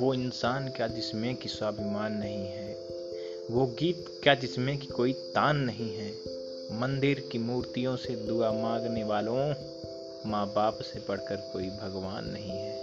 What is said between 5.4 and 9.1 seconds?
नहीं है? मंदिर की मूर्तियों से दुआ मांगने